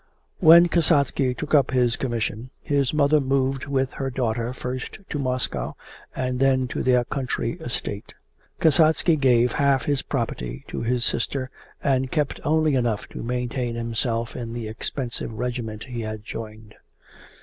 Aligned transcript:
When 0.39 0.67
Kasatsky 0.67 1.35
took 1.35 1.53
up 1.53 1.69
his 1.69 1.95
commission 1.95 2.49
his 2.63 2.91
mother 2.91 3.19
moved 3.19 3.67
with 3.67 3.91
her 3.91 4.09
daughter 4.09 4.51
first 4.51 4.97
to 5.09 5.19
Moscow 5.19 5.75
and 6.15 6.39
then 6.39 6.67
to 6.69 6.81
their 6.81 7.03
country 7.05 7.51
estate. 7.59 8.15
Kasatsky 8.59 9.15
gave 9.15 9.51
half 9.53 9.85
his 9.85 10.01
property 10.01 10.65
to 10.69 10.81
his 10.81 11.05
sister 11.05 11.51
and 11.83 12.09
kept 12.09 12.39
only 12.43 12.73
enough 12.73 13.05
to 13.09 13.21
maintain 13.21 13.75
himself 13.75 14.35
in 14.35 14.53
the 14.53 14.67
expensive 14.67 15.33
regiment 15.33 15.83
he 15.83 16.01
had 16.01 16.23
joined. 16.23 16.73